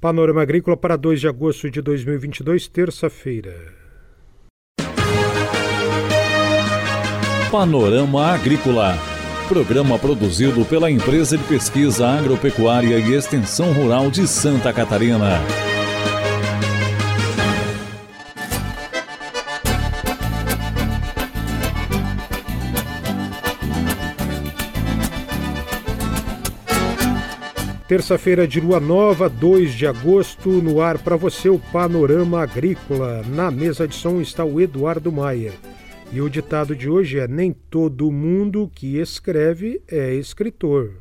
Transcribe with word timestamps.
Panorama 0.00 0.40
Agrícola 0.40 0.76
para 0.76 0.94
2 0.94 1.20
de 1.20 1.26
agosto 1.26 1.68
de 1.68 1.82
2022, 1.82 2.68
terça-feira. 2.68 3.74
Panorama 7.50 8.26
Agrícola. 8.26 8.96
Programa 9.48 9.98
produzido 9.98 10.64
pela 10.66 10.88
Empresa 10.88 11.36
de 11.36 11.42
Pesquisa 11.42 12.06
Agropecuária 12.06 12.96
e 12.96 13.12
Extensão 13.12 13.72
Rural 13.72 14.08
de 14.08 14.28
Santa 14.28 14.72
Catarina. 14.72 15.40
Terça-feira 27.88 28.46
de 28.46 28.60
lua 28.60 28.78
nova, 28.78 29.30
2 29.30 29.72
de 29.72 29.86
agosto, 29.86 30.50
no 30.50 30.82
ar 30.82 30.98
para 30.98 31.16
você 31.16 31.48
o 31.48 31.58
Panorama 31.58 32.42
Agrícola. 32.42 33.22
Na 33.26 33.50
mesa 33.50 33.88
de 33.88 33.94
som 33.94 34.20
está 34.20 34.44
o 34.44 34.60
Eduardo 34.60 35.10
Maier. 35.10 35.54
E 36.12 36.20
o 36.20 36.28
ditado 36.28 36.76
de 36.76 36.86
hoje 36.86 37.18
é: 37.18 37.26
Nem 37.26 37.50
todo 37.50 38.12
mundo 38.12 38.70
que 38.74 38.98
escreve 38.98 39.80
é 39.88 40.12
escritor. 40.12 40.96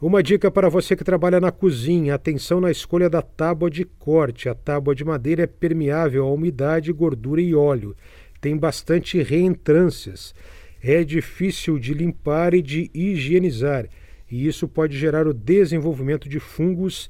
Uma 0.02 0.20
dica 0.20 0.50
para 0.50 0.68
você 0.68 0.96
que 0.96 1.04
trabalha 1.04 1.38
na 1.38 1.52
cozinha: 1.52 2.16
atenção 2.16 2.60
na 2.60 2.72
escolha 2.72 3.08
da 3.08 3.22
tábua 3.22 3.70
de 3.70 3.84
corte. 3.84 4.48
A 4.48 4.54
tábua 4.54 4.96
de 4.96 5.04
madeira 5.04 5.44
é 5.44 5.46
permeável 5.46 6.24
à 6.24 6.32
umidade, 6.32 6.92
gordura 6.92 7.40
e 7.40 7.54
óleo. 7.54 7.94
Tem 8.40 8.56
bastante 8.56 9.22
reentrâncias. 9.22 10.34
É 10.82 11.04
difícil 11.04 11.78
de 11.78 11.94
limpar 11.94 12.52
e 12.52 12.60
de 12.60 12.90
higienizar, 12.92 13.86
e 14.28 14.44
isso 14.44 14.66
pode 14.66 14.98
gerar 14.98 15.28
o 15.28 15.32
desenvolvimento 15.32 16.28
de 16.28 16.40
fungos 16.40 17.08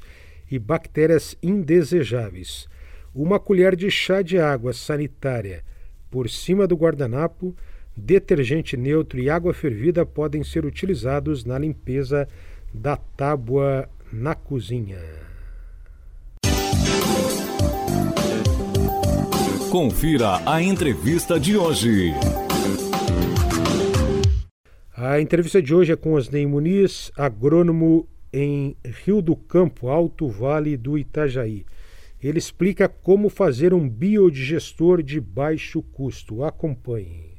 e 0.50 0.58
bactérias 0.58 1.34
indesejáveis. 1.42 2.68
Uma 3.14 3.40
colher 3.40 3.74
de 3.74 3.90
chá 3.90 4.20
de 4.20 4.38
água 4.38 4.74
sanitária 4.74 5.64
por 6.10 6.28
cima 6.28 6.66
do 6.66 6.76
guardanapo, 6.76 7.56
detergente 7.96 8.76
neutro 8.76 9.18
e 9.18 9.30
água 9.30 9.54
fervida 9.54 10.04
podem 10.04 10.44
ser 10.44 10.66
utilizados 10.66 11.42
na 11.42 11.58
limpeza 11.58 12.28
da 12.72 12.96
tábua 12.96 13.88
na 14.12 14.34
cozinha. 14.34 14.98
Confira 19.70 20.40
a 20.46 20.62
entrevista 20.62 21.38
de 21.38 21.56
hoje. 21.56 22.12
A 24.94 25.20
entrevista 25.20 25.60
de 25.60 25.74
hoje 25.74 25.92
é 25.92 25.96
com 25.96 26.12
Osnei 26.12 26.46
Muniz, 26.46 27.10
agrônomo 27.16 28.06
em 28.32 28.76
Rio 29.04 29.20
do 29.20 29.34
Campo, 29.34 29.88
Alto 29.88 30.28
Vale 30.28 30.76
do 30.76 30.96
Itajaí. 30.96 31.64
Ele 32.22 32.38
explica 32.38 32.88
como 32.88 33.28
fazer 33.28 33.74
um 33.74 33.88
biodigestor 33.88 35.02
de 35.02 35.20
baixo 35.20 35.82
custo. 35.82 36.44
Acompanhe. 36.44 37.32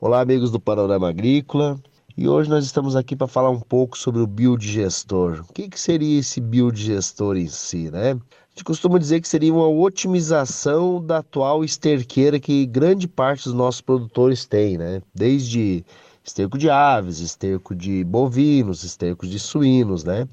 Olá, 0.00 0.20
amigos 0.20 0.50
do 0.50 0.60
Panorama 0.60 1.08
Agrícola. 1.08 1.80
E 2.20 2.28
hoje 2.28 2.50
nós 2.50 2.64
estamos 2.64 2.96
aqui 2.96 3.14
para 3.14 3.28
falar 3.28 3.50
um 3.50 3.60
pouco 3.60 3.96
sobre 3.96 4.20
o 4.20 4.26
biodigestor. 4.26 5.44
O 5.48 5.52
que, 5.52 5.68
que 5.68 5.78
seria 5.78 6.18
esse 6.18 6.40
biodigestor 6.40 7.36
em 7.36 7.46
si, 7.46 7.92
né? 7.92 8.10
A 8.10 8.50
gente 8.50 8.64
costuma 8.64 8.98
dizer 8.98 9.20
que 9.20 9.28
seria 9.28 9.54
uma 9.54 9.68
otimização 9.68 11.00
da 11.00 11.18
atual 11.18 11.62
esterqueira 11.62 12.40
que 12.40 12.66
grande 12.66 13.06
parte 13.06 13.44
dos 13.44 13.54
nossos 13.54 13.80
produtores 13.80 14.44
têm, 14.44 14.76
né? 14.76 15.00
Desde 15.14 15.84
esterco 16.24 16.58
de 16.58 16.68
aves, 16.68 17.20
esterco 17.20 17.72
de 17.72 18.02
bovinos, 18.02 18.82
estercos 18.82 19.30
de 19.30 19.38
suínos, 19.38 20.02
né? 20.02 20.26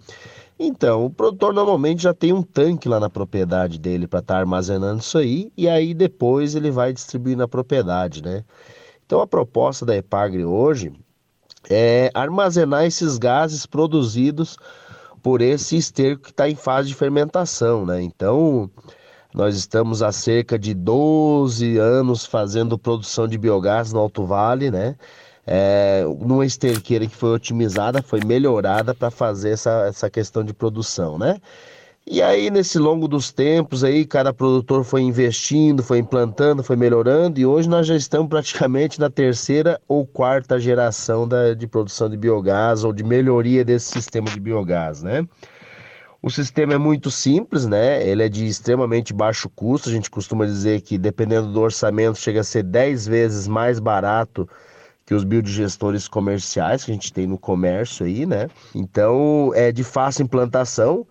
Então, 0.57 1.05
o 1.05 1.11
produtor 1.11 1.53
normalmente 1.53 2.01
já 2.01 2.15
tem 2.15 2.33
um 2.33 2.41
tanque 2.41 2.89
lá 2.89 2.99
na 2.99 3.11
propriedade 3.11 3.77
dele 3.77 4.07
para 4.07 4.21
estar 4.21 4.33
tá 4.33 4.39
armazenando 4.39 5.01
isso 5.01 5.19
aí, 5.19 5.51
e 5.55 5.69
aí 5.69 5.93
depois 5.93 6.55
ele 6.55 6.71
vai 6.71 6.91
distribuir 6.91 7.37
na 7.37 7.47
propriedade, 7.47 8.23
né? 8.23 8.43
Então, 9.05 9.21
a 9.21 9.27
proposta 9.27 9.85
da 9.85 9.95
Epagre 9.95 10.43
hoje 10.43 10.91
é, 11.69 12.09
armazenar 12.13 12.85
esses 12.85 13.17
gases 13.17 13.65
produzidos 13.65 14.57
por 15.21 15.41
esse 15.41 15.75
esterco 15.75 16.23
que 16.23 16.31
está 16.31 16.49
em 16.49 16.55
fase 16.55 16.89
de 16.89 16.95
fermentação, 16.95 17.85
né? 17.85 18.01
Então, 18.01 18.69
nós 19.33 19.55
estamos 19.55 20.01
há 20.01 20.11
cerca 20.11 20.57
de 20.57 20.73
12 20.73 21.77
anos 21.77 22.25
fazendo 22.25 22.77
produção 22.77 23.27
de 23.27 23.37
biogás 23.37 23.91
no 23.91 23.99
Alto 23.99 24.25
Vale, 24.25 24.69
né? 24.71 24.95
É, 25.47 26.03
numa 26.21 26.45
esterqueira 26.45 27.05
que 27.05 27.15
foi 27.15 27.31
otimizada, 27.31 28.01
foi 28.01 28.19
melhorada 28.23 28.95
para 28.95 29.11
fazer 29.11 29.51
essa, 29.51 29.85
essa 29.87 30.09
questão 30.09 30.43
de 30.43 30.53
produção, 30.53 31.17
né? 31.17 31.37
E 32.07 32.21
aí, 32.21 32.51
nesse 32.51 32.77
longo 32.77 33.07
dos 33.07 33.31
tempos, 33.31 33.83
aí, 33.83 34.05
cada 34.05 34.31
produtor 34.31 34.83
foi 34.83 35.01
investindo, 35.01 35.81
foi 35.81 35.97
implantando, 35.97 36.63
foi 36.63 36.75
melhorando, 36.75 37.39
e 37.39 37.45
hoje 37.47 37.67
nós 37.67 37.87
já 37.87 37.95
estamos 37.95 38.29
praticamente 38.29 38.99
na 38.99 39.09
terceira 39.09 39.81
ou 39.87 40.05
quarta 40.05 40.59
geração 40.59 41.27
da, 41.27 41.55
de 41.55 41.65
produção 41.65 42.07
de 42.07 42.15
biogás 42.15 42.83
ou 42.83 42.93
de 42.93 43.03
melhoria 43.03 43.65
desse 43.65 43.91
sistema 43.91 44.29
de 44.29 44.39
biogás, 44.39 45.01
né? 45.01 45.27
O 46.21 46.29
sistema 46.29 46.75
é 46.75 46.77
muito 46.77 47.09
simples, 47.09 47.65
né? 47.65 48.07
Ele 48.07 48.21
é 48.23 48.29
de 48.29 48.45
extremamente 48.45 49.11
baixo 49.11 49.49
custo. 49.49 49.89
A 49.89 49.91
gente 49.91 50.09
costuma 50.09 50.45
dizer 50.45 50.81
que, 50.81 50.99
dependendo 50.99 51.51
do 51.51 51.59
orçamento, 51.59 52.19
chega 52.19 52.41
a 52.41 52.43
ser 52.43 52.63
10 52.63 53.07
vezes 53.07 53.47
mais 53.47 53.79
barato 53.79 54.47
que 55.05 55.13
os 55.13 55.23
biodigestores 55.23 56.07
comerciais 56.07 56.83
que 56.83 56.91
a 56.91 56.93
gente 56.93 57.13
tem 57.13 57.25
no 57.27 57.37
comércio 57.37 58.05
aí, 58.05 58.25
né? 58.27 58.47
Então, 58.73 59.51
é 59.55 59.71
de 59.71 59.83
fácil 59.83 60.23
implantação. 60.23 61.05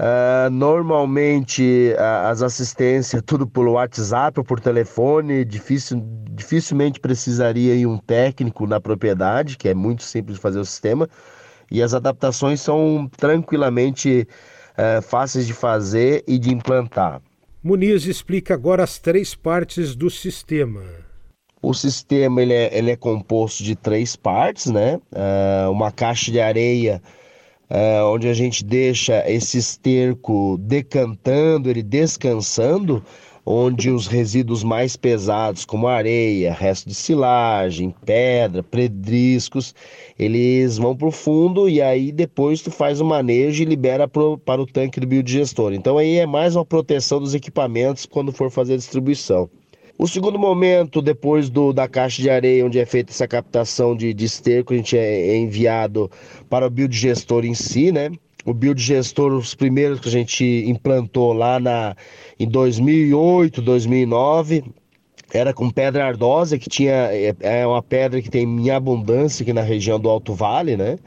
Uh, 0.00 0.48
normalmente 0.48 1.92
uh, 1.92 2.28
as 2.28 2.40
assistências 2.40 3.20
tudo 3.26 3.46
por 3.46 3.68
WhatsApp 3.68 4.40
ou 4.40 4.44
por 4.44 4.58
telefone, 4.58 5.44
difícil, 5.44 6.02
dificilmente 6.30 6.98
precisaria 6.98 7.74
ir 7.74 7.84
um 7.84 7.98
técnico 7.98 8.66
na 8.66 8.80
propriedade, 8.80 9.58
que 9.58 9.68
é 9.68 9.74
muito 9.74 10.02
simples 10.02 10.36
de 10.36 10.40
fazer 10.40 10.58
o 10.58 10.64
sistema, 10.64 11.06
e 11.70 11.82
as 11.82 11.92
adaptações 11.92 12.62
são 12.62 13.10
tranquilamente 13.14 14.26
uh, 14.72 15.02
fáceis 15.02 15.46
de 15.46 15.52
fazer 15.52 16.24
e 16.26 16.38
de 16.38 16.50
implantar. 16.50 17.20
Muniz 17.62 18.06
explica 18.06 18.54
agora 18.54 18.82
as 18.82 18.98
três 18.98 19.34
partes 19.34 19.94
do 19.94 20.08
sistema. 20.08 20.80
O 21.60 21.74
sistema 21.74 22.40
ele 22.40 22.54
é, 22.54 22.74
ele 22.74 22.90
é 22.90 22.96
composto 22.96 23.62
de 23.62 23.76
três 23.76 24.16
partes, 24.16 24.64
né? 24.64 24.98
uma 25.70 25.92
caixa 25.92 26.32
de 26.32 26.40
areia 26.40 27.02
é, 27.70 28.02
onde 28.02 28.28
a 28.28 28.34
gente 28.34 28.64
deixa 28.64 29.24
esse 29.30 29.58
esterco 29.58 30.58
decantando, 30.58 31.70
ele 31.70 31.84
descansando, 31.84 33.02
onde 33.46 33.90
os 33.90 34.06
resíduos 34.08 34.64
mais 34.64 34.96
pesados, 34.96 35.64
como 35.64 35.86
areia, 35.86 36.52
resto 36.52 36.88
de 36.88 36.94
silagem, 36.94 37.94
pedra, 38.04 38.62
pedriscos, 38.62 39.74
eles 40.18 40.78
vão 40.78 40.96
para 40.96 41.08
o 41.08 41.12
fundo 41.12 41.68
e 41.68 41.80
aí 41.80 42.12
depois 42.12 42.60
tu 42.60 42.70
faz 42.70 43.00
o 43.00 43.04
manejo 43.04 43.62
e 43.62 43.66
libera 43.66 44.06
pro, 44.08 44.36
para 44.36 44.60
o 44.60 44.66
tanque 44.66 45.00
do 45.00 45.06
biodigestor. 45.06 45.72
Então 45.72 45.96
aí 45.96 46.16
é 46.16 46.26
mais 46.26 46.56
uma 46.56 46.64
proteção 46.64 47.20
dos 47.20 47.34
equipamentos 47.34 48.04
quando 48.04 48.32
for 48.32 48.50
fazer 48.50 48.74
a 48.74 48.78
distribuição. 48.78 49.48
O 50.02 50.08
segundo 50.08 50.38
momento, 50.38 51.02
depois 51.02 51.50
do, 51.50 51.74
da 51.74 51.86
caixa 51.86 52.22
de 52.22 52.30
areia, 52.30 52.64
onde 52.64 52.78
é 52.78 52.86
feita 52.86 53.12
essa 53.12 53.28
captação 53.28 53.94
de, 53.94 54.14
de 54.14 54.24
esterco, 54.24 54.72
a 54.72 54.76
gente 54.78 54.96
é, 54.96 55.28
é 55.28 55.36
enviado 55.36 56.10
para 56.48 56.66
o 56.66 56.70
biodigestor 56.70 57.44
em 57.44 57.52
si, 57.52 57.92
né? 57.92 58.10
O 58.46 58.54
biodigestor, 58.54 59.30
os 59.30 59.54
primeiros 59.54 60.00
que 60.00 60.08
a 60.08 60.10
gente 60.10 60.64
implantou 60.66 61.34
lá 61.34 61.60
na, 61.60 61.94
em 62.38 62.48
2008, 62.48 63.60
2009, 63.60 64.64
era 65.34 65.52
com 65.52 65.68
pedra 65.68 66.06
ardosa, 66.06 66.58
que 66.58 66.70
tinha 66.70 67.10
é, 67.12 67.36
é 67.38 67.66
uma 67.66 67.82
pedra 67.82 68.22
que 68.22 68.30
tem 68.30 68.44
em 68.44 68.70
abundância 68.70 69.42
aqui 69.42 69.52
na 69.52 69.60
região 69.60 70.00
do 70.00 70.08
Alto 70.08 70.32
Vale, 70.32 70.78
né? 70.78 70.98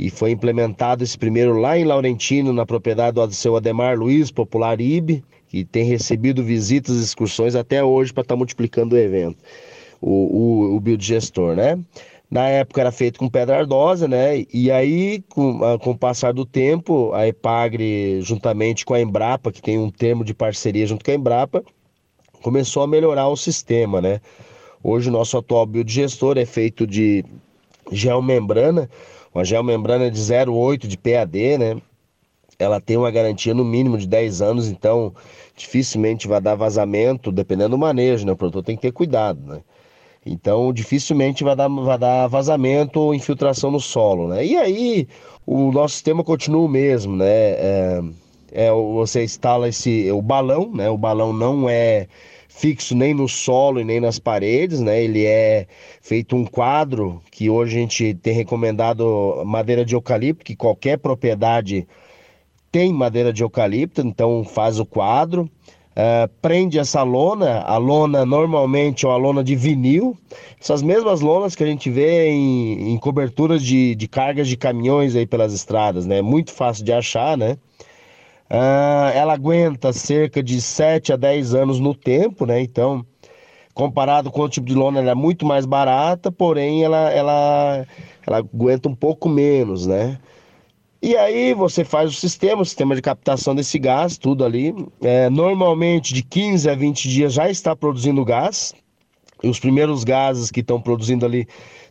E 0.00 0.10
foi 0.10 0.30
implementado 0.30 1.02
esse 1.02 1.18
primeiro 1.18 1.58
lá 1.58 1.76
em 1.76 1.84
Laurentino, 1.84 2.52
na 2.52 2.64
propriedade 2.64 3.14
do 3.14 3.34
seu 3.34 3.56
Ademar 3.56 3.98
Luiz, 3.98 4.30
popular 4.30 4.80
IB 4.80 5.24
que 5.48 5.64
tem 5.64 5.84
recebido 5.84 6.44
visitas 6.44 6.96
e 6.96 7.02
excursões 7.02 7.54
até 7.54 7.82
hoje 7.82 8.12
para 8.12 8.22
estar 8.22 8.34
tá 8.34 8.36
multiplicando 8.36 8.94
o 8.94 8.98
evento. 8.98 9.38
o, 10.00 10.10
o, 10.10 10.76
o 10.76 10.80
biodigestor, 10.80 11.56
né? 11.56 11.78
Na 12.30 12.46
época 12.46 12.82
era 12.82 12.92
feito 12.92 13.18
com 13.18 13.28
pedra 13.28 13.58
ardosa, 13.58 14.06
né? 14.06 14.44
E 14.52 14.70
aí, 14.70 15.24
com, 15.30 15.64
ah, 15.64 15.78
com 15.78 15.92
o 15.92 15.98
passar 15.98 16.34
do 16.34 16.44
tempo, 16.44 17.10
a 17.14 17.26
Epagre, 17.26 18.20
juntamente 18.20 18.84
com 18.84 18.92
a 18.92 19.00
Embrapa, 19.00 19.50
que 19.50 19.62
tem 19.62 19.78
um 19.78 19.90
termo 19.90 20.22
de 20.22 20.34
parceria 20.34 20.86
junto 20.86 21.02
com 21.02 21.10
a 21.10 21.14
Embrapa, 21.14 21.64
começou 22.42 22.82
a 22.82 22.86
melhorar 22.86 23.28
o 23.28 23.36
sistema, 23.36 24.02
né? 24.02 24.20
Hoje 24.84 25.08
o 25.08 25.12
nosso 25.12 25.38
atual 25.38 25.64
biodigestor 25.64 26.36
é 26.36 26.44
feito 26.44 26.86
de 26.86 27.24
geomembrana, 27.90 28.90
uma 29.34 29.44
geomembrana 29.44 30.10
de 30.10 30.20
0,8 30.20 30.86
de 30.86 30.96
PAD, 30.96 31.58
né? 31.58 31.76
Ela 32.58 32.80
tem 32.80 32.96
uma 32.96 33.10
garantia 33.10 33.54
no 33.54 33.64
mínimo 33.64 33.96
de 33.96 34.06
10 34.06 34.42
anos, 34.42 34.68
então 34.68 35.14
dificilmente 35.56 36.26
vai 36.26 36.40
dar 36.40 36.54
vazamento, 36.54 37.30
dependendo 37.30 37.70
do 37.70 37.78
manejo, 37.78 38.26
né? 38.26 38.32
O 38.32 38.36
produtor 38.36 38.64
tem 38.64 38.76
que 38.76 38.82
ter 38.82 38.92
cuidado, 38.92 39.40
né? 39.44 39.60
Então, 40.26 40.72
dificilmente 40.72 41.44
vai 41.44 41.56
dar, 41.56 41.68
vai 41.68 41.98
dar 41.98 42.26
vazamento 42.26 43.00
ou 43.00 43.14
infiltração 43.14 43.70
no 43.70 43.80
solo, 43.80 44.28
né? 44.28 44.44
E 44.44 44.56
aí, 44.56 45.08
o 45.46 45.72
nosso 45.72 45.94
sistema 45.94 46.22
continua 46.24 46.62
o 46.62 46.68
mesmo, 46.68 47.16
né? 47.16 47.26
É, 47.26 48.02
é, 48.52 48.72
você 48.72 49.24
instala 49.24 49.68
esse, 49.68 50.10
o 50.10 50.20
balão, 50.20 50.70
né? 50.74 50.90
O 50.90 50.98
balão 50.98 51.32
não 51.32 51.68
é 51.68 52.08
fixo 52.48 52.96
nem 52.96 53.14
no 53.14 53.28
solo 53.28 53.80
e 53.80 53.84
nem 53.84 54.00
nas 54.00 54.18
paredes, 54.18 54.80
né? 54.80 55.02
Ele 55.02 55.24
é 55.24 55.66
feito 56.00 56.34
um 56.34 56.44
quadro 56.44 57.22
que 57.30 57.48
hoje 57.48 57.76
a 57.76 57.80
gente 57.80 58.14
tem 58.14 58.34
recomendado 58.34 59.42
madeira 59.46 59.84
de 59.84 59.94
eucalipto, 59.94 60.44
que 60.44 60.56
qualquer 60.56 60.98
propriedade 60.98 61.86
tem 62.72 62.92
madeira 62.92 63.32
de 63.32 63.42
eucalipto, 63.42 64.00
então 64.00 64.42
faz 64.44 64.80
o 64.80 64.86
quadro. 64.86 65.48
Uh, 65.92 66.30
prende 66.40 66.78
essa 66.78 67.02
lona, 67.02 67.60
a 67.62 67.76
lona 67.76 68.24
normalmente 68.24 69.04
é 69.04 69.08
uma 69.08 69.16
lona 69.16 69.42
de 69.42 69.56
vinil, 69.56 70.16
essas 70.60 70.80
mesmas 70.80 71.20
lonas 71.20 71.56
que 71.56 71.64
a 71.64 71.66
gente 71.66 71.90
vê 71.90 72.28
em, 72.28 72.92
em 72.92 72.98
coberturas 72.98 73.60
de, 73.64 73.96
de, 73.96 74.06
cargas 74.06 74.46
de 74.46 74.56
caminhões 74.56 75.16
aí 75.16 75.26
pelas 75.26 75.52
estradas, 75.52 76.06
né? 76.06 76.22
Muito 76.22 76.52
fácil 76.52 76.84
de 76.84 76.92
achar, 76.92 77.36
né? 77.36 77.58
Uh, 78.50 79.12
ela 79.14 79.34
aguenta 79.34 79.92
cerca 79.92 80.42
de 80.42 80.60
7 80.60 81.12
a 81.12 81.16
10 81.16 81.54
anos 81.54 81.78
no 81.78 81.94
tempo, 81.94 82.46
né? 82.46 82.60
Então, 82.62 83.04
comparado 83.74 84.30
com 84.30 84.42
o 84.42 84.48
tipo 84.48 84.66
de 84.66 84.74
lona, 84.74 85.00
ela 85.00 85.10
é 85.10 85.14
muito 85.14 85.44
mais 85.44 85.66
barata, 85.66 86.32
porém 86.32 86.82
ela, 86.82 87.10
ela, 87.10 87.86
ela 88.26 88.38
aguenta 88.38 88.88
um 88.88 88.94
pouco 88.94 89.28
menos, 89.28 89.86
né? 89.86 90.18
E 91.00 91.16
aí 91.16 91.54
você 91.54 91.84
faz 91.84 92.10
o 92.10 92.14
sistema, 92.14 92.62
o 92.62 92.64
sistema 92.64 92.96
de 92.96 93.02
captação 93.02 93.54
desse 93.54 93.78
gás, 93.78 94.18
tudo 94.18 94.44
ali. 94.44 94.74
É, 95.00 95.30
normalmente 95.30 96.12
de 96.12 96.22
15 96.24 96.68
a 96.68 96.74
20 96.74 97.08
dias 97.08 97.32
já 97.32 97.48
está 97.48 97.76
produzindo 97.76 98.24
gás. 98.24 98.74
Os 99.42 99.60
primeiros 99.60 100.04
gases 100.04 100.50
que 100.50 100.60
estão 100.60 100.80
produzindo 100.80 101.24
ali 101.24 101.46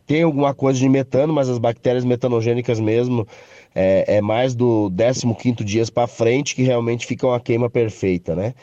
tem 0.06 0.22
alguma 0.22 0.54
coisa 0.54 0.78
de 0.78 0.88
metano, 0.88 1.32
mas 1.32 1.48
as 1.48 1.58
bactérias 1.58 2.04
metanogênicas 2.04 2.80
mesmo 2.80 3.26
é, 3.74 4.16
é 4.16 4.20
mais 4.20 4.54
do 4.54 4.90
15 4.90 5.64
dias 5.64 5.90
para 5.90 6.06
frente 6.06 6.54
que 6.54 6.62
realmente 6.62 7.06
fica 7.06 7.26
uma 7.26 7.38
queima 7.38 7.68
perfeita, 7.68 8.34
né? 8.34 8.54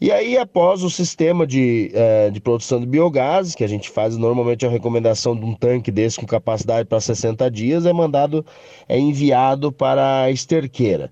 E 0.00 0.10
aí, 0.10 0.36
após 0.36 0.82
o 0.82 0.90
sistema 0.90 1.46
de, 1.46 1.92
uh, 1.94 2.30
de 2.32 2.40
produção 2.40 2.80
de 2.80 2.86
biogás, 2.86 3.54
que 3.54 3.62
a 3.62 3.68
gente 3.68 3.88
faz 3.88 4.16
normalmente 4.16 4.66
a 4.66 4.68
recomendação 4.68 5.36
de 5.36 5.44
um 5.44 5.54
tanque 5.54 5.92
desse 5.92 6.18
com 6.18 6.26
capacidade 6.26 6.88
para 6.88 7.00
60 7.00 7.48
dias, 7.48 7.86
é 7.86 7.92
mandado, 7.92 8.44
é 8.88 8.98
enviado 8.98 9.70
para 9.70 10.22
a 10.22 10.30
esterqueira. 10.32 11.08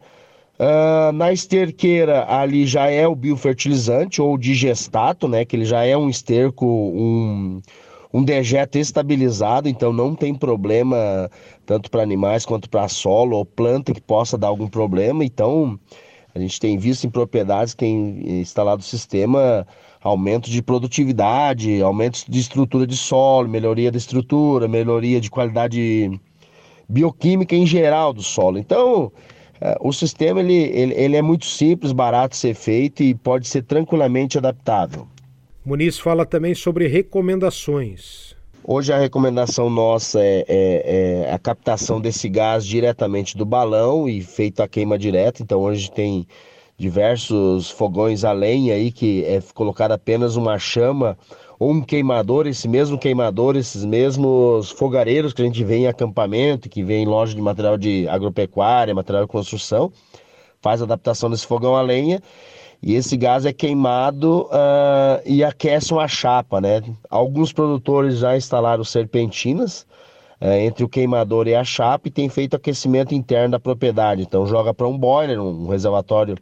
Uh, 0.60 1.10
na 1.12 1.32
esterqueira, 1.32 2.26
ali 2.28 2.66
já 2.66 2.90
é 2.90 3.08
o 3.08 3.14
biofertilizante 3.14 4.20
ou 4.20 4.36
digestato, 4.36 5.26
né? 5.26 5.42
Que 5.42 5.56
ele 5.56 5.64
já 5.64 5.86
é 5.86 5.96
um 5.96 6.10
esterco, 6.10 6.66
um, 6.66 7.62
um 8.12 8.22
dejeto 8.22 8.76
estabilizado, 8.76 9.70
então 9.70 9.90
não 9.90 10.14
tem 10.14 10.34
problema 10.34 11.30
tanto 11.64 11.90
para 11.90 12.02
animais 12.02 12.44
quanto 12.44 12.68
para 12.68 12.88
solo 12.88 13.38
ou 13.38 13.46
planta 13.46 13.94
que 13.94 14.02
possa 14.02 14.36
dar 14.36 14.48
algum 14.48 14.68
problema. 14.68 15.24
Então, 15.24 15.80
a 16.34 16.38
gente 16.38 16.60
tem 16.60 16.76
visto 16.76 17.06
em 17.06 17.10
propriedades 17.10 17.72
que 17.72 17.78
tem 17.78 18.40
instalado 18.40 18.82
o 18.82 18.84
sistema 18.84 19.66
aumento 20.02 20.50
de 20.50 20.60
produtividade, 20.60 21.80
aumento 21.80 22.30
de 22.30 22.38
estrutura 22.38 22.86
de 22.86 22.98
solo, 22.98 23.48
melhoria 23.48 23.90
da 23.90 23.96
estrutura, 23.96 24.68
melhoria 24.68 25.22
de 25.22 25.30
qualidade 25.30 26.20
bioquímica 26.86 27.56
em 27.56 27.64
geral 27.64 28.12
do 28.12 28.22
solo. 28.22 28.58
Então, 28.58 29.10
o 29.80 29.92
sistema 29.92 30.40
ele, 30.40 30.54
ele, 30.54 30.94
ele 30.94 31.16
é 31.16 31.22
muito 31.22 31.46
simples, 31.46 31.92
barato 31.92 32.32
de 32.32 32.38
ser 32.38 32.54
feito 32.54 33.02
e 33.02 33.14
pode 33.14 33.46
ser 33.46 33.62
tranquilamente 33.62 34.38
adaptável. 34.38 35.06
Muniz 35.64 35.98
fala 35.98 36.24
também 36.24 36.54
sobre 36.54 36.86
recomendações. 36.86 38.34
Hoje 38.64 38.92
a 38.92 38.98
recomendação 38.98 39.68
nossa 39.68 40.20
é, 40.20 40.44
é, 40.48 41.24
é, 41.28 41.32
a 41.32 41.38
captação 41.38 42.00
desse 42.00 42.28
gás 42.28 42.64
diretamente 42.64 43.36
do 43.36 43.44
balão 43.44 44.08
e 44.08 44.22
feito 44.22 44.62
a 44.62 44.68
queima 44.68 44.98
direta. 44.98 45.42
Então 45.42 45.60
hoje 45.60 45.90
tem 45.90 46.26
diversos 46.80 47.70
fogões 47.70 48.24
a 48.24 48.32
lenha 48.32 48.74
aí 48.74 48.90
que 48.90 49.22
é 49.26 49.38
colocado 49.52 49.92
apenas 49.92 50.34
uma 50.34 50.58
chama 50.58 51.16
ou 51.58 51.70
um 51.72 51.82
queimador, 51.82 52.46
esse 52.46 52.66
mesmo 52.66 52.96
queimador, 52.96 53.54
esses 53.54 53.84
mesmos 53.84 54.70
fogareiros 54.70 55.34
que 55.34 55.42
a 55.42 55.44
gente 55.44 55.62
vê 55.62 55.76
em 55.76 55.86
acampamento, 55.86 56.70
que 56.70 56.82
vê 56.82 56.96
em 56.96 57.04
loja 57.04 57.34
de 57.34 57.42
material 57.42 57.76
de 57.76 58.08
agropecuária, 58.08 58.94
material 58.94 59.24
de 59.24 59.30
construção, 59.30 59.92
faz 60.62 60.80
adaptação 60.80 61.28
desse 61.28 61.46
fogão 61.46 61.76
a 61.76 61.82
lenha 61.82 62.22
e 62.82 62.94
esse 62.94 63.14
gás 63.14 63.44
é 63.44 63.52
queimado 63.52 64.46
uh, 64.46 65.20
e 65.26 65.44
aquece 65.44 65.92
uma 65.92 66.08
chapa, 66.08 66.62
né? 66.62 66.82
Alguns 67.10 67.52
produtores 67.52 68.20
já 68.20 68.34
instalaram 68.38 68.82
serpentinas 68.84 69.86
uh, 70.40 70.46
entre 70.46 70.82
o 70.82 70.88
queimador 70.88 71.46
e 71.46 71.54
a 71.54 71.62
chapa 71.62 72.08
e 72.08 72.10
tem 72.10 72.30
feito 72.30 72.56
aquecimento 72.56 73.14
interno 73.14 73.50
da 73.50 73.60
propriedade. 73.60 74.22
Então 74.22 74.46
joga 74.46 74.72
para 74.72 74.88
um 74.88 74.96
boiler, 74.96 75.38
um 75.38 75.68
reservatório 75.68 76.38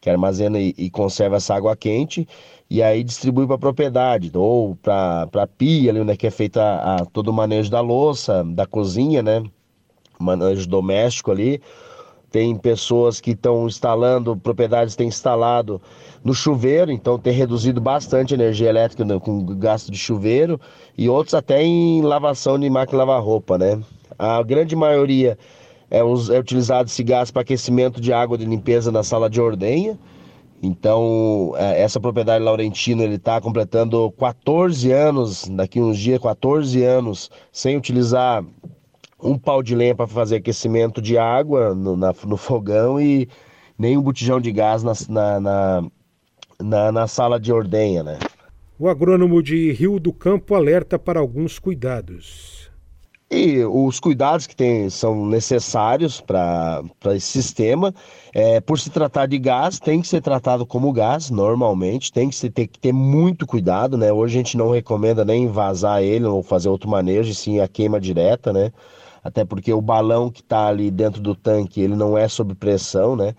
que 0.00 0.08
armazena 0.08 0.58
e, 0.58 0.74
e, 0.78 0.90
conserva 0.90 1.36
essa 1.36 1.54
água 1.54 1.76
quente 1.76 2.26
e 2.70 2.82
aí 2.82 3.02
distribui 3.02 3.46
para 3.46 3.56
a 3.56 3.58
propriedade 3.58 4.30
ou 4.34 4.76
para 4.76 5.28
a 5.34 5.46
pia 5.46 5.90
ali 5.90 6.00
onde 6.00 6.12
é 6.12 6.16
que 6.16 6.26
é 6.26 6.30
feita 6.30 6.62
a, 6.62 6.96
a, 6.96 7.04
todo 7.06 7.28
o 7.28 7.32
manejo 7.32 7.70
da 7.70 7.80
louça, 7.80 8.44
da 8.44 8.66
cozinha, 8.66 9.22
né? 9.22 9.42
Manejo 10.18 10.68
doméstico 10.68 11.30
ali 11.30 11.60
tem 12.30 12.54
pessoas 12.56 13.20
que 13.20 13.30
estão 13.30 13.66
instalando, 13.66 14.36
propriedades 14.36 14.94
têm 14.94 15.08
instalado 15.08 15.80
no 16.22 16.34
chuveiro, 16.34 16.90
então 16.90 17.18
tem 17.18 17.32
reduzido 17.32 17.80
bastante 17.80 18.34
a 18.34 18.36
energia 18.36 18.68
elétrica 18.68 19.04
né, 19.04 19.18
com 19.18 19.44
gasto 19.56 19.90
de 19.90 19.98
chuveiro, 19.98 20.60
e 20.96 21.08
outros 21.08 21.34
até 21.34 21.62
em 21.62 22.02
lavação 22.02 22.58
de 22.58 22.68
máquina 22.68 22.98
lavar 22.98 23.22
roupa, 23.22 23.56
né? 23.56 23.80
A 24.18 24.42
grande 24.42 24.76
maioria 24.76 25.38
é, 25.90 25.98
é 25.98 26.38
utilizado 26.38 26.88
esse 26.88 27.02
gás 27.02 27.30
para 27.30 27.42
aquecimento 27.42 28.00
de 28.00 28.12
água 28.12 28.36
de 28.36 28.44
limpeza 28.44 28.92
na 28.92 29.02
sala 29.02 29.28
de 29.28 29.40
ordenha. 29.40 29.98
Então, 30.62 31.52
é, 31.56 31.82
essa 31.82 32.00
propriedade 32.00 32.44
Laurentino, 32.44 33.02
ele 33.02 33.14
está 33.14 33.40
completando 33.40 34.10
14 34.12 34.90
anos, 34.90 35.48
daqui 35.48 35.80
uns 35.80 35.98
dias, 35.98 36.20
14 36.20 36.82
anos, 36.82 37.30
sem 37.52 37.76
utilizar 37.76 38.44
um 39.22 39.38
pau 39.38 39.62
de 39.62 39.74
lenha 39.74 39.94
para 39.94 40.06
fazer 40.06 40.36
aquecimento 40.36 41.00
de 41.00 41.16
água 41.16 41.74
no, 41.74 41.96
na, 41.96 42.12
no 42.24 42.36
fogão 42.36 43.00
e 43.00 43.28
nem 43.78 43.96
um 43.96 44.02
botijão 44.02 44.40
de 44.40 44.50
gás 44.50 44.82
na, 44.82 44.92
na, 45.40 45.82
na, 46.60 46.92
na 46.92 47.06
sala 47.06 47.38
de 47.38 47.52
ordenha, 47.52 48.02
né? 48.02 48.18
O 48.78 48.88
agrônomo 48.88 49.42
de 49.42 49.72
Rio 49.72 49.98
do 49.98 50.12
Campo 50.12 50.54
alerta 50.54 50.98
para 50.98 51.18
alguns 51.18 51.58
cuidados. 51.58 52.70
E 53.30 53.62
os 53.62 54.00
cuidados 54.00 54.46
que 54.46 54.56
tem, 54.56 54.88
são 54.88 55.26
necessários 55.26 56.20
para 56.20 56.82
esse 57.14 57.26
sistema, 57.26 57.94
é, 58.32 58.58
por 58.58 58.78
se 58.78 58.88
tratar 58.88 59.26
de 59.26 59.38
gás, 59.38 59.78
tem 59.78 60.00
que 60.00 60.08
ser 60.08 60.22
tratado 60.22 60.64
como 60.64 60.92
gás, 60.92 61.30
normalmente, 61.30 62.10
tem 62.10 62.30
que, 62.30 62.50
tem 62.50 62.66
que 62.66 62.78
ter 62.78 62.92
muito 62.92 63.46
cuidado, 63.46 63.98
né? 63.98 64.10
Hoje 64.10 64.34
a 64.34 64.38
gente 64.38 64.56
não 64.56 64.70
recomenda 64.70 65.26
nem 65.26 65.46
vazar 65.46 66.02
ele 66.02 66.24
ou 66.24 66.42
fazer 66.42 66.70
outro 66.70 66.88
manejo, 66.88 67.34
sim 67.34 67.60
a 67.60 67.68
queima 67.68 68.00
direta, 68.00 68.50
né? 68.50 68.72
até 69.22 69.44
porque 69.44 69.72
o 69.72 69.80
balão 69.80 70.30
que 70.30 70.40
está 70.40 70.66
ali 70.66 70.90
dentro 70.90 71.20
do 71.20 71.34
tanque 71.34 71.80
ele 71.80 71.94
não 71.94 72.16
é 72.16 72.26
sob 72.28 72.54
pressão, 72.54 73.14
né? 73.16 73.34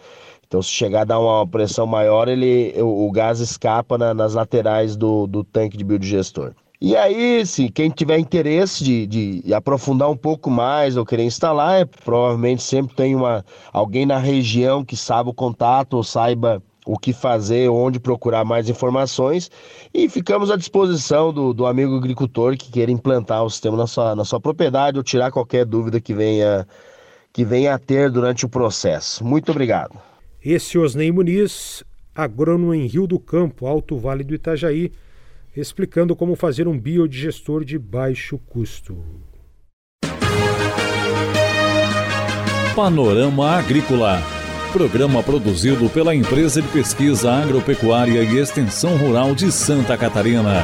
Então, 0.48 0.62
se 0.62 0.70
chegar 0.70 1.02
a 1.02 1.06
dar 1.06 1.20
uma 1.20 1.46
pressão 1.48 1.86
maior, 1.86 2.28
ele, 2.28 2.74
o, 2.82 3.08
o 3.08 3.12
gás 3.12 3.40
escapa 3.40 3.98
na, 3.98 4.14
nas 4.14 4.34
laterais 4.34 4.96
do, 4.96 5.28
do 5.28 5.44
tanque 5.44 5.78
de 5.78 5.84
biodigestor. 5.84 6.54
E 6.82 6.96
aí, 6.96 7.46
se 7.46 7.70
quem 7.70 7.90
tiver 7.90 8.18
interesse 8.20 8.82
de, 8.82 9.06
de, 9.06 9.54
aprofundar 9.54 10.10
um 10.10 10.16
pouco 10.16 10.50
mais 10.50 10.96
ou 10.96 11.06
querer 11.06 11.24
instalar, 11.24 11.82
é, 11.82 11.86
provavelmente 11.86 12.64
sempre 12.64 12.96
tem 12.96 13.14
uma, 13.16 13.44
alguém 13.74 14.06
na 14.06 14.18
região 14.18 14.86
que 14.86 14.96
saiba 14.96 15.30
o 15.30 15.34
contato 15.34 15.96
ou 15.96 16.04
saiba 16.04 16.64
o 16.86 16.98
que 16.98 17.12
fazer, 17.12 17.70
onde 17.70 18.00
procurar 18.00 18.46
mais 18.46 18.70
informações 18.70 19.52
e 19.94 20.08
ficamos 20.08 20.50
à 20.50 20.56
disposição 20.56 21.34
do, 21.34 21.54
do 21.54 21.66
amigo 21.66 21.98
agricultor 21.98 22.56
que 22.56 22.72
queira 22.72 22.92
implantar 22.92 23.44
o 23.44 23.50
sistema 23.50 23.76
na 23.76 23.86
sua, 23.86 24.16
na 24.16 24.24
sua 24.24 24.40
propriedade 24.40 24.98
ou 24.98 25.04
tirar 25.04 25.32
qualquer 25.32 25.66
dúvida 25.66 26.00
que 26.00 26.14
venha, 26.14 26.66
que 27.34 27.44
venha 27.44 27.76
a 27.76 27.78
ter 27.78 28.10
durante 28.10 28.46
o 28.46 28.50
processo. 28.50 29.22
Muito 29.24 29.52
obrigado. 29.52 30.00
Esse 30.44 30.78
Osnei 30.78 31.12
Muniz, 31.12 31.84
agrônomo 32.16 32.74
em 32.74 32.88
Rio 32.88 33.06
do 33.06 33.20
Campo, 33.20 33.68
Alto 33.68 33.98
Vale 33.98 34.24
do 34.24 34.34
Itajaí, 34.34 34.94
explicando 35.60 36.16
como 36.16 36.36
fazer 36.36 36.68
um 36.68 36.78
biodigestor 36.80 37.64
de 37.64 37.78
baixo 37.78 38.38
custo. 38.38 39.04
Panorama 42.76 43.58
Agrícola. 43.58 44.22
Programa 44.72 45.24
produzido 45.24 45.90
pela 45.90 46.14
Empresa 46.14 46.62
de 46.62 46.68
Pesquisa 46.70 47.32
Agropecuária 47.32 48.24
e 48.24 48.38
Extensão 48.38 48.96
Rural 48.98 49.34
de 49.34 49.52
Santa 49.52 49.98
Catarina. 49.98 50.64